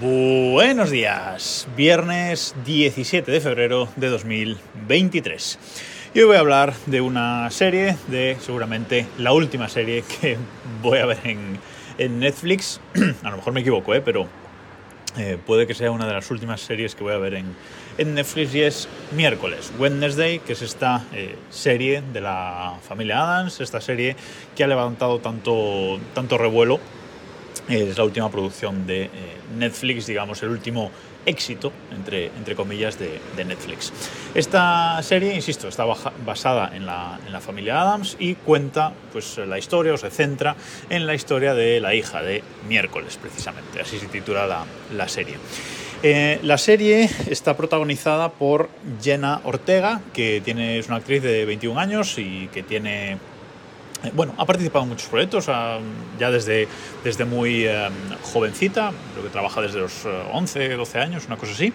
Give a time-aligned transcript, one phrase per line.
[0.00, 5.58] Buenos días, viernes 17 de febrero de 2023.
[6.12, 10.36] Y hoy voy a hablar de una serie, de seguramente la última serie que
[10.82, 11.58] voy a ver en,
[11.96, 12.78] en Netflix.
[13.22, 14.02] a lo mejor me equivoco, ¿eh?
[14.02, 14.26] pero
[15.16, 17.46] eh, puede que sea una de las últimas series que voy a ver en,
[17.96, 23.62] en Netflix y es miércoles, Wednesday, que es esta eh, serie de la familia Adams,
[23.62, 24.14] esta serie
[24.54, 26.80] que ha levantado tanto, tanto revuelo
[27.68, 29.10] es la última producción de eh,
[29.56, 30.90] Netflix, digamos, el último
[31.26, 33.92] éxito, entre, entre comillas, de, Netflix.
[34.34, 35.84] Esta serie, insisto, está
[36.24, 40.56] basada en la, en la, familia Adams y cuenta pues, la historia, o se centra
[40.88, 45.36] en la historia de la hija de Miércoles, precisamente, así se titula la, serie.
[46.02, 48.68] Eh, la serie está protagonizada por
[49.02, 53.18] Jenna Ortega, que tiene, es una actriz de 21 años y que tiene eh,
[54.14, 56.68] bueno, ha participado en muchos proyectos, ya desde,
[57.02, 57.88] desde muy eh,
[58.22, 61.72] jovencita, creo que trabaja desde los 11, eh, 12 años, una cosa así,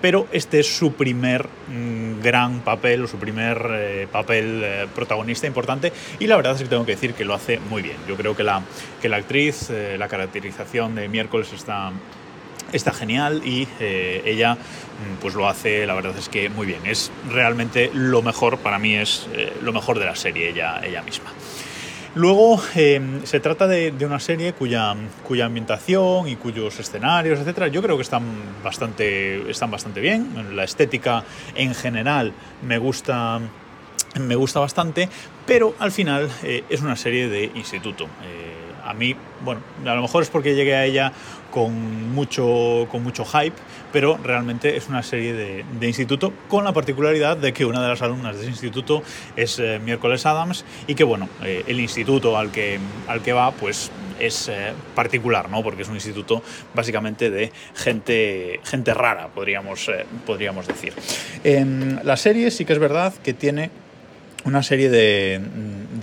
[0.00, 6.26] pero este es su primer mm, gran papel, o su primer papel protagonista importante, y
[6.26, 7.96] la verdad es que tengo que decir que lo hace muy bien.
[8.08, 8.62] Yo creo que la,
[9.00, 11.92] que la actriz, la caracterización de miércoles está
[12.72, 16.80] está genial y eh, ella mm, pues lo hace, la verdad es que muy bien.
[16.84, 21.02] Es realmente lo mejor, para mí es eh, lo mejor de la serie ella, ella
[21.02, 21.30] misma.
[22.16, 24.94] Luego eh, se trata de, una serie cuya,
[25.26, 28.22] cuya ambientación y cuyos escenarios, etcétera, yo creo que están
[28.62, 30.54] bastante, están bastante bien.
[30.54, 31.24] La estética
[31.56, 33.40] en general me gusta,
[34.20, 35.08] me gusta bastante,
[35.44, 38.06] pero al final es una serie de instituto
[38.84, 41.12] a mí, bueno, a lo mejor es porque llegué a ella
[41.50, 43.56] con mucho, con mucho hype,
[43.92, 48.02] pero realmente es una serie de, instituto con la particularidad de que una de las
[48.02, 49.02] alumnas de ese instituto
[49.36, 53.52] es eh, Miércoles Adams y que, bueno, eh, el instituto al que, al que va,
[53.52, 55.62] pues es eh, particular, ¿no?
[55.62, 56.42] Porque es un instituto
[56.74, 59.90] básicamente de gente, gente rara, podríamos,
[60.26, 60.92] podríamos decir.
[62.02, 63.70] la serie sí que es verdad que tiene
[64.44, 65.40] una serie de,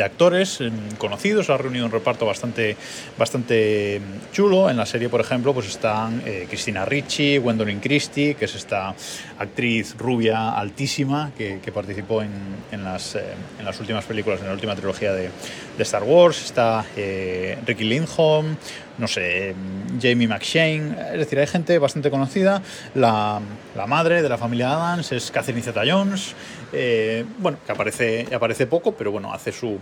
[0.00, 2.76] de, actores mm, conocidos, ha reunido un reparto bastante,
[3.18, 4.00] bastante
[4.32, 4.70] chulo.
[4.70, 8.94] En la serie, por ejemplo, pues están eh, Cristina Ricci, Gwendolyn Christie, que es esta
[9.38, 12.30] actriz rubia altísima que, que participó en,
[12.72, 13.24] en, las, eh,
[13.58, 15.30] en, las, últimas películas, en la última trilogía de,
[15.76, 16.44] de Star Wars.
[16.44, 18.56] Está eh, Ricky Lindholm,
[19.00, 19.54] no sé,
[20.00, 22.62] Jamie McShane, es decir, hay gente bastante conocida.
[22.94, 23.40] La,
[23.74, 26.34] la madre de la familia Adams es Catherine Zeta-Jones,
[26.72, 29.78] eh, bueno, que aparece, aparece poco, pero bueno, hace su,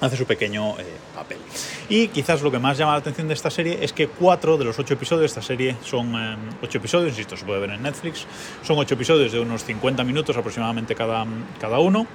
[0.00, 1.38] hace su pequeño eh, papel.
[1.88, 4.64] Y quizás lo que más llama la atención de esta serie es que cuatro de
[4.64, 7.82] los ocho episodios de esta serie son eh, ocho episodios, insisto, se puede ver en
[7.82, 8.26] Netflix,
[8.62, 11.26] son ocho episodios de unos 50 minutos aproximadamente cada,
[11.60, 12.06] cada uno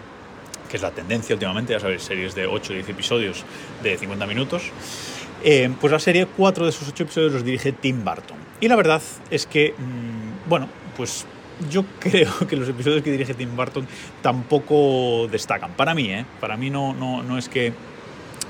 [0.73, 3.43] que es la tendencia últimamente, ya sabéis, series de 8 o 10 episodios
[3.83, 4.71] de 50 minutos.
[5.43, 8.37] Eh, pues la serie, cuatro de esos ocho episodios los dirige Tim Burton.
[8.61, 11.25] Y la verdad es que, mmm, bueno, pues
[11.69, 13.85] yo creo que los episodios que dirige Tim Burton
[14.21, 15.71] tampoco destacan.
[15.73, 16.25] Para mí, ¿eh?
[16.39, 17.73] Para mí no, no, no es que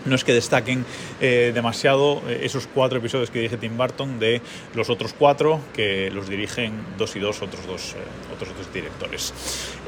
[0.05, 0.85] no es que destaquen
[1.21, 4.41] eh, demasiado eh, esos cuatro episodios que dirige Tim Burton de
[4.75, 9.33] los otros cuatro que los dirigen dos y dos otros dos, eh, otros dos directores.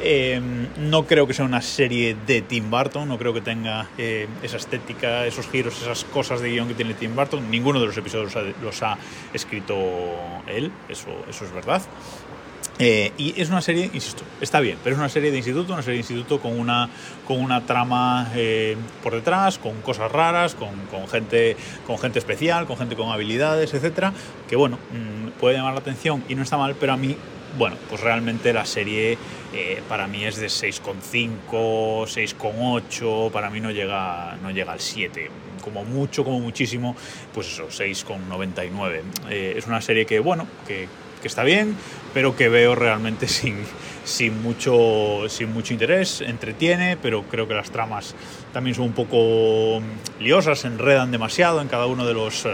[0.01, 0.41] Eh,
[0.77, 4.57] no creo que sea una serie de Tim Burton, no creo que tenga eh, esa
[4.57, 7.49] estética, esos giros, esas cosas de guion que tiene Tim Burton.
[7.49, 8.97] Ninguno de los episodios los ha, los ha
[9.33, 9.75] escrito
[10.47, 11.81] él, eso, eso es verdad.
[12.77, 15.81] Eh, y es una serie, insisto, está bien, pero es una serie de instituto, una
[15.81, 16.89] serie de instituto con una,
[17.25, 21.55] con una trama eh, por detrás, con cosas raras, con, con, gente,
[21.87, 24.11] con gente especial, con gente con habilidades, etcétera,
[24.49, 27.15] que bueno, mmm, puede llamar la atención y no está mal, pero a mí,
[27.57, 29.17] bueno, pues realmente la serie
[29.53, 35.31] eh, para mí es de 6,5, 6,8, para mí no llega, no llega al 7
[35.63, 36.95] como mucho, como muchísimo,
[37.33, 39.01] pues eso, 6,99.
[39.31, 40.87] Eh, es una serie que, bueno, que,
[41.25, 41.75] que está bien,
[42.13, 43.57] pero que veo realmente sin,
[44.03, 48.13] sin, mucho, sin mucho interés, entretiene, pero creo que las tramas
[48.53, 49.81] también son un poco
[50.19, 52.45] liosas, se enredan demasiado en cada uno de los...
[52.45, 52.51] Eh,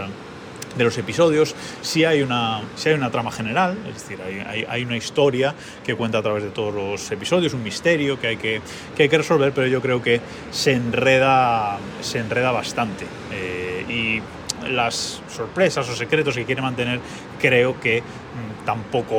[0.74, 4.64] de los episodios, sí hay una, sí hay una trama general, es decir, hay, hay,
[4.66, 5.54] hay, una historia
[5.84, 8.62] que cuenta a través de todos los episodios, un misterio que hay que,
[8.96, 13.04] que, hay que resolver, pero yo creo que se enreda, se enreda bastante.
[13.32, 14.22] Eh, y
[14.68, 17.00] las sorpresas o secretos que quiere mantener,
[17.40, 19.14] creo que mmm, tampoco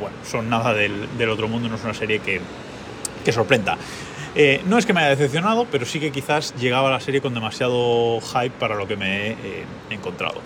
[0.00, 2.40] bueno, son nada del, del, otro mundo, no es una serie que,
[3.24, 3.76] que sorprenda.
[4.34, 7.20] Eh, no es que me haya decepcionado, pero sí que quizás llegaba a la serie
[7.20, 10.40] con demasiado hype para lo que me he eh, encontrado.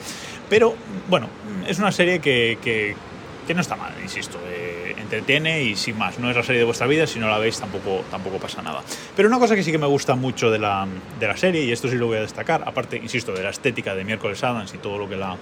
[0.49, 0.75] Pero
[1.09, 1.29] bueno,
[1.67, 2.97] es una serie que,
[3.47, 4.39] que no está mal, insisto.
[4.47, 6.19] Eh, entretiene y sin más.
[6.19, 8.83] No es la serie de vuestra vida, si no la veis tampoco, tampoco pasa nada.
[9.15, 10.87] Pero una cosa que sí que me gusta mucho de la,
[11.19, 13.95] de la serie, y esto sí lo voy a destacar, aparte, insisto, de la estética
[13.95, 15.37] de Miércoles Adams y todo lo que la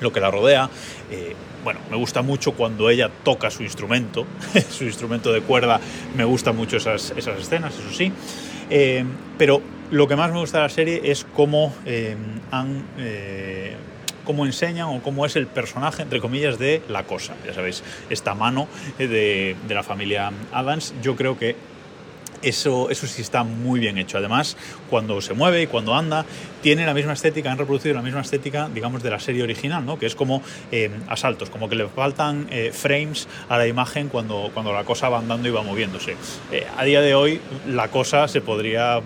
[0.00, 0.68] lo que la rodea.
[1.10, 4.26] Eh, bueno, me gusta mucho cuando ella toca su instrumento,
[4.70, 5.80] su instrumento de cuerda,
[6.16, 8.12] me gustan mucho esas, esas escenas, eso sí.
[8.70, 9.04] Eh,
[9.38, 11.72] pero lo que más me gusta de la serie es cómo
[12.50, 12.84] han
[14.24, 17.34] cómo enseñan o cómo es el personaje, entre comillas, de la cosa.
[17.46, 18.68] Ya sabéis, esta mano
[18.98, 21.56] de, de la familia Adams, yo creo que
[22.44, 24.18] eso, eso sí está muy bien hecho.
[24.18, 24.56] Además,
[24.90, 26.24] cuando se mueve y cuando anda,
[26.62, 29.98] tiene la misma estética, han reproducido la misma estética, digamos, de la serie original, ¿no?
[29.98, 34.50] que es como eh, asaltos, como que le faltan eh, frames a la imagen cuando,
[34.52, 36.16] cuando la cosa va andando y va moviéndose.
[36.52, 39.00] Eh, a día de hoy, la cosa se podría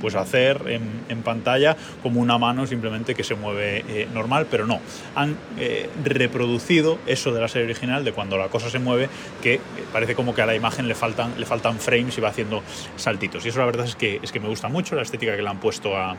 [0.00, 4.80] pues hacer en, pantalla como una mano simplemente que se mueve eh, normal, pero no.
[5.14, 9.08] Han eh, reproducido eso de la serie original, de cuando la cosa se mueve,
[9.42, 9.60] que eh,
[9.92, 12.62] parece como que a la imagen le faltan, le faltan frames y va haciendo
[12.96, 13.44] saltitos.
[13.44, 15.48] Y eso la verdad es que, es que me gusta mucho, la estética que le
[15.48, 16.16] han puesto a,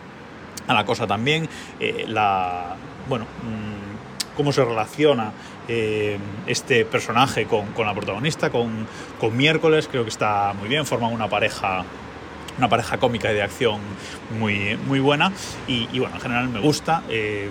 [0.67, 1.49] a la cosa también,
[2.07, 2.75] la...
[3.09, 3.25] bueno...
[3.25, 3.91] Mm,
[4.33, 5.33] cómo se relaciona
[6.47, 8.87] este personaje con, con la protagonista, con,
[9.19, 11.83] con, Miércoles, creo que está muy bien, forman una pareja
[12.61, 13.79] una pareja cómica y de acción
[14.37, 15.31] muy, muy buena
[15.67, 17.01] y, bueno, en general me gusta.
[17.09, 17.49] Eh,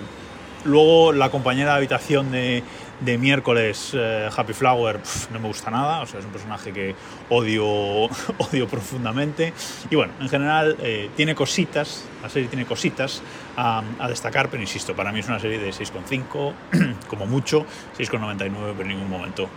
[0.63, 2.63] luego la compañera de habitación de,
[3.01, 5.01] de miércoles, eh, Happy Flower,
[5.33, 6.95] no me gusta nada, o sea, es un personaje que
[7.29, 7.65] odio,
[8.37, 9.53] odio profundamente.
[9.89, 13.21] Y bueno, en general eh, tiene cositas, la serie tiene cositas
[13.57, 16.53] a, a, destacar, pero insisto, para mí es una serie de 6,5,
[17.09, 17.65] como mucho,
[17.97, 19.49] 6,99, pero en ningún momento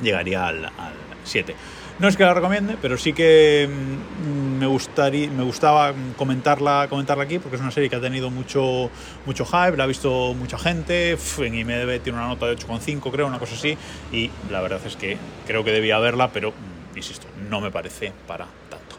[0.00, 0.94] llegaría al, al
[1.24, 1.56] 7.
[1.98, 7.24] No es que la recomiende, pero sí que mm, me, gustaría, me gustaba comentarla, comentarla
[7.24, 8.90] aquí porque es una serie que ha tenido mucho,
[9.24, 13.26] mucho hype, la ha visto mucha gente, en IMDb tiene una nota de 8,5 creo,
[13.26, 13.78] una cosa así,
[14.12, 15.16] y la verdad es que
[15.46, 18.96] creo que debía verla, pero mm, insisto, no me parece para tanto.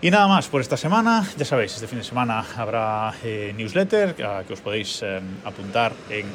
[0.00, 1.26] Y nada más por esta semana.
[1.36, 6.26] Ya sabéis, este fin de semana habrá eh, newsletter que os podéis eh, apuntar en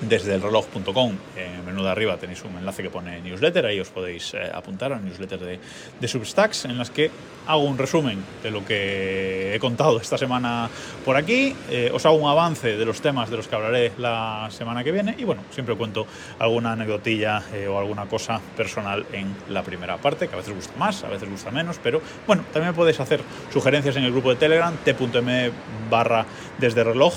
[0.00, 1.12] desde el reloj.com.
[1.36, 4.50] En el menú de arriba tenéis un enlace que pone newsletter, ahí os podéis eh,
[4.52, 5.58] apuntar a newsletter de,
[6.00, 7.10] de, Substacks, en las que
[7.46, 10.68] hago un resumen de lo que he contado esta semana
[11.04, 14.48] por aquí, eh, os hago un avance de los temas de los que hablaré la
[14.50, 16.06] semana que viene y bueno, siempre cuento
[16.38, 20.76] alguna anecdotilla eh, o alguna cosa personal en la primera parte, que a veces gusta
[20.76, 23.20] más, a veces gusta menos, pero bueno, también podéis hacer
[23.52, 25.52] sugerencias en el grupo de Telegram, t.m
[25.88, 26.26] barra
[26.58, 27.14] desde reloj,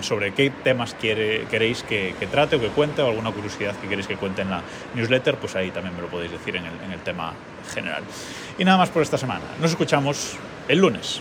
[0.00, 1.82] sobre qué temas quiere, queréis
[2.18, 4.62] que trate o que cuente o alguna curiosidad que queréis que cuente en la
[4.94, 7.34] newsletter, pues ahí también me lo podéis decir en el tema
[7.72, 8.02] general.
[8.58, 9.44] Y nada más por esta semana.
[9.60, 10.36] Nos escuchamos
[10.68, 11.18] el lunes.